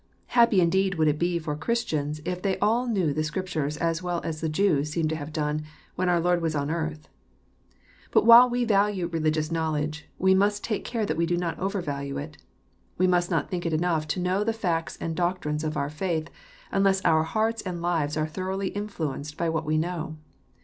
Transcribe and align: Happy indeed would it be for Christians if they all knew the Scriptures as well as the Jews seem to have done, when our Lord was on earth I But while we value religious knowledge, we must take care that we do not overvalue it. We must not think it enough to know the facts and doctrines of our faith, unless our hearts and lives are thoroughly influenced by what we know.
Happy 0.33 0.59
indeed 0.59 0.95
would 0.95 1.07
it 1.07 1.19
be 1.19 1.37
for 1.37 1.55
Christians 1.55 2.21
if 2.25 2.41
they 2.41 2.57
all 2.57 2.87
knew 2.87 3.13
the 3.13 3.23
Scriptures 3.23 3.77
as 3.77 4.01
well 4.01 4.19
as 4.23 4.41
the 4.41 4.49
Jews 4.49 4.89
seem 4.89 5.07
to 5.09 5.15
have 5.15 5.31
done, 5.31 5.61
when 5.93 6.09
our 6.09 6.19
Lord 6.19 6.41
was 6.41 6.55
on 6.55 6.71
earth 6.71 7.07
I 7.67 7.75
But 8.09 8.25
while 8.25 8.49
we 8.49 8.65
value 8.65 9.05
religious 9.05 9.51
knowledge, 9.51 10.07
we 10.17 10.33
must 10.33 10.63
take 10.63 10.83
care 10.83 11.05
that 11.05 11.17
we 11.17 11.27
do 11.27 11.37
not 11.37 11.59
overvalue 11.59 12.17
it. 12.17 12.37
We 12.97 13.05
must 13.05 13.29
not 13.29 13.47
think 13.51 13.63
it 13.63 13.73
enough 13.73 14.07
to 14.07 14.19
know 14.19 14.43
the 14.43 14.53
facts 14.53 14.97
and 14.99 15.15
doctrines 15.15 15.63
of 15.63 15.77
our 15.77 15.91
faith, 15.91 16.29
unless 16.71 17.05
our 17.05 17.21
hearts 17.21 17.61
and 17.61 17.79
lives 17.79 18.17
are 18.17 18.25
thoroughly 18.25 18.69
influenced 18.69 19.37
by 19.37 19.49
what 19.49 19.65
we 19.65 19.77
know. 19.77 20.15